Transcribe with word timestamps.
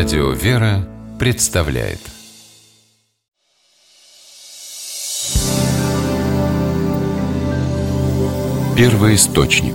Радио 0.00 0.30
«Вера» 0.30 0.88
представляет 1.18 2.00
Первый 8.74 9.16
источник 9.16 9.74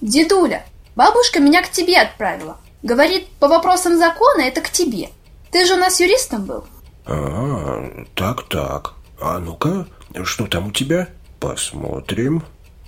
Дедуля, 0.00 0.66
бабушка 0.96 1.38
меня 1.38 1.62
к 1.62 1.70
тебе 1.70 2.00
отправила. 2.00 2.56
Говорит, 2.82 3.28
по 3.38 3.46
вопросам 3.46 3.96
закона 3.96 4.40
это 4.40 4.60
к 4.60 4.70
тебе. 4.70 5.10
Ты 5.52 5.64
же 5.64 5.74
у 5.74 5.76
нас 5.76 6.00
юристом 6.00 6.46
был. 6.46 6.64
А, 7.06 8.04
так-так. 8.16 8.94
А 9.20 9.38
ну-ка, 9.38 9.86
что 10.24 10.48
там 10.48 10.66
у 10.66 10.72
тебя? 10.72 11.10
Посмотрим. 11.38 12.42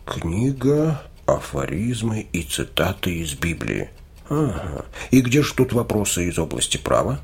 Книга, 0.04 1.00
афоризмы 1.26 2.26
и 2.32 2.42
цитаты 2.42 3.18
из 3.18 3.34
Библии. 3.34 3.88
Ага. 4.30 4.84
И 5.10 5.20
где 5.20 5.42
же 5.42 5.52
тут 5.54 5.72
вопросы 5.72 6.28
из 6.28 6.38
области 6.38 6.76
права? 6.76 7.20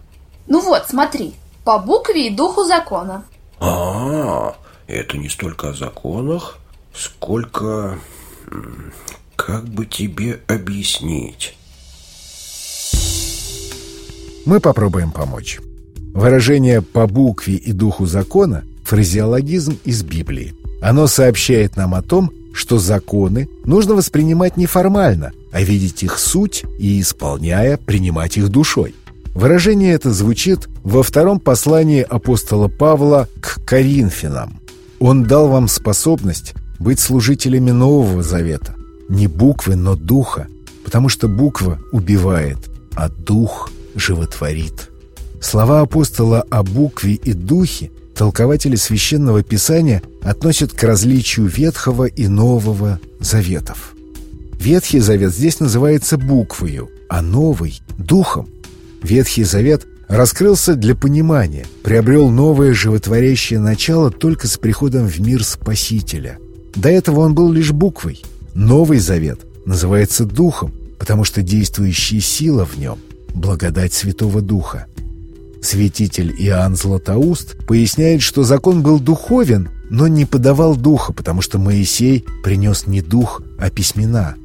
Ну 0.49 0.61
вот, 0.61 0.87
смотри. 0.89 1.35
По 1.65 1.79
букве 1.79 2.29
и 2.29 2.31
духу 2.31 2.65
закона. 2.65 3.25
А, 3.59 4.57
это 4.87 5.17
не 5.17 5.29
столько 5.29 5.71
о 5.71 5.75
законах, 5.75 6.59
сколько... 6.95 7.99
Как 9.35 9.65
бы 9.65 9.85
тебе 9.85 10.41
объяснить? 10.47 11.57
Мы 14.47 14.61
попробуем 14.61 15.11
помочь. 15.11 15.59
Выражение 16.15 16.81
«по 16.81 17.07
букве 17.07 17.55
и 17.55 17.73
духу 17.73 18.07
закона»– 18.07 18.65
фразеологизм 18.85 19.79
из 19.85 20.03
Библии. 20.03 20.55
Оно 20.81 21.07
сообщает 21.07 21.77
нам 21.77 21.95
о 21.95 22.03
том, 22.03 22.31
что 22.57 22.79
законы 22.79 23.49
нужно 23.65 23.95
воспринимать 23.95 24.57
не 24.57 24.65
формально, 24.65 25.33
а 25.53 25.63
видеть 25.63 26.03
их 26.03 26.19
суть 26.19 26.65
и, 26.79 27.01
исполняя, 27.01 27.77
принимать 27.77 28.39
их 28.39 28.49
душой. 28.49 28.95
Выражение 29.35 29.93
это 29.93 30.11
звучит 30.11 30.67
во 30.83 31.03
втором 31.03 31.39
послании 31.39 32.01
апостола 32.01 32.69
Павла 32.69 33.29
к 33.41 33.63
Коринфянам. 33.67 34.61
«Он 34.99 35.25
дал 35.25 35.49
вам 35.49 35.69
способность 35.69 36.55
быть 36.79 36.99
служителями 36.99 37.73
Нового 37.73 38.23
Завета, 38.23 38.75
не 39.11 39.27
буквы, 39.27 39.77
но 39.77 39.95
духа, 39.95 40.47
потому 40.83 41.11
что 41.11 41.29
буква 41.29 41.79
убивает, 41.93 42.59
а 42.95 43.11
дух 43.11 43.71
животворит». 43.95 44.91
Слова 45.43 45.83
апостола 45.83 46.43
о 46.49 46.63
букве 46.63 47.13
и 47.13 47.35
духе 47.35 47.91
толкователи 48.17 48.77
Священного 48.77 49.43
Писания 49.43 50.03
относят 50.23 50.73
к 50.73 50.83
различию 50.83 51.47
Ветхого 51.47 52.07
и 52.07 52.27
Нового 52.27 52.99
Заветов. 53.21 53.95
Ветхий 54.59 55.01
Завет 55.01 55.35
здесь 55.35 55.61
называется 55.61 56.17
буквою, 56.17 56.91
а 57.09 57.21
Новый– 57.21 57.81
духом. 57.99 58.49
Ветхий 59.03 59.45
Завет 59.45 59.87
раскрылся 60.09 60.75
для 60.75 60.95
понимания, 60.95 61.67
приобрел 61.83 62.31
новое 62.31 62.73
животворящее 62.73 63.61
начало 63.61 64.11
только 64.11 64.49
с 64.49 64.57
приходом 64.57 65.07
в 65.07 65.21
мир 65.21 65.45
Спасителя. 65.45 66.39
До 66.75 66.89
этого 66.89 67.21
он 67.21 67.35
был 67.35 67.53
лишь 67.53 67.73
буквой. 67.73 68.23
Новый 68.55 68.99
Завет 68.99 69.41
называется 69.67 70.25
духом, 70.25 70.73
потому 70.99 71.25
что 71.25 71.43
действующая 71.43 72.21
сила 72.21 72.65
в 72.65 72.79
нем– 72.79 72.99
благодать 73.35 73.93
Святого 73.93 74.41
Духа– 74.41 74.87
Святитель 75.67 76.33
Иоанн 76.39 76.77
Златоуст 76.77 77.57
поясняет, 77.67 78.23
что 78.23 78.45
закон 78.45 78.83
был 78.83 79.01
духовен, 79.01 79.69
но 79.91 80.07
не 80.07 80.25
подавал 80.25 80.77
духа, 80.77 81.13
потому 81.13 81.43
что 81.43 81.59
Моисей 81.59 82.25
принес 82.45 82.87
не 82.87 83.03
дух, 83.03 83.43
а 83.59 83.69
письмена. 83.69 84.37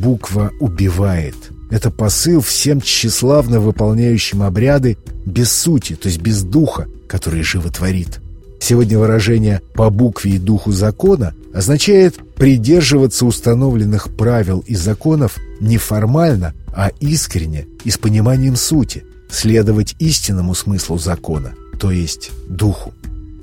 Буква 0.00 0.52
убивает. 0.60 1.34
Это 1.72 1.90
посыл 1.90 2.40
всем 2.40 2.80
тщеславно 2.80 3.58
выполняющим 3.58 4.44
обряды 4.44 4.96
без 5.26 5.50
сути, 5.50 5.96
то 5.96 6.06
есть 6.06 6.20
без 6.20 6.44
духа, 6.44 6.86
который 7.08 7.42
животворит. 7.42 8.20
Сегодня 8.60 9.00
выражение 9.00 9.60
«по 9.74 9.90
букве 9.90 10.36
и 10.36 10.38
духу 10.38 10.70
закона» 10.70 11.34
означает 11.52 12.20
придерживаться 12.36 13.26
установленных 13.26 14.16
правил 14.16 14.62
и 14.64 14.76
законов 14.76 15.38
не 15.60 15.76
формально, 15.76 16.54
а 16.72 16.92
искренне 17.00 17.66
и 17.82 17.90
с 17.90 17.98
пониманием 17.98 18.54
сути– 18.54 19.02
следовать 19.30 19.94
истинному 19.98 20.54
смыслу 20.54 20.98
закона, 20.98 21.54
то 21.78 21.90
есть 21.90 22.30
духу. 22.48 22.92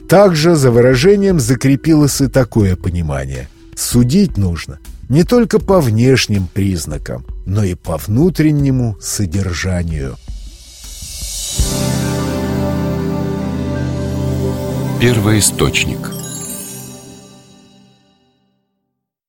Также 0.08 0.56
за 0.56 0.72
выражением 0.72 1.40
закрепилось 1.40 2.22
и 2.22 2.28
такое 2.28 2.76
понимание. 2.76 3.50
Судить 3.76 4.38
нужно 4.38 4.80
не 5.10 5.24
только 5.24 5.60
по 5.60 5.82
внешним 5.82 6.48
признакам, 6.48 7.26
но 7.46 7.64
и 7.64 7.76
по 7.76 7.98
внутреннему 7.98 8.98
содержанию. 9.00 10.16
Первый 15.00 15.40
источник– 15.40 16.12